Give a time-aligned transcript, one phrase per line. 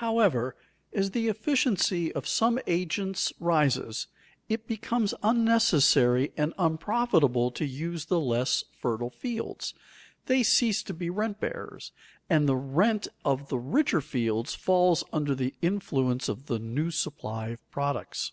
[0.00, 0.56] However,
[0.94, 4.06] as the efficiency of some agents rises,
[4.48, 9.74] it becomes unnecessary and unprofitable to use the less fertile fields;
[10.24, 11.92] they cease to be rent bearers,
[12.30, 17.48] and the rent of the richer fields falls under the influence of the new supply
[17.48, 18.32] of products.